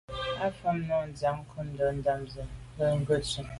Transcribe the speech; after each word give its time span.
Á 0.45 0.47
fáŋ 0.59 0.77
nùm 0.87 1.05
dìǎŋ 1.19 1.35
ncúndá 1.43 1.87
támzə̄ 2.05 2.43
à 2.81 2.83
ŋgə̂ 2.99 3.15
sû 3.29 3.39
ŋgə́tú’. 3.41 3.49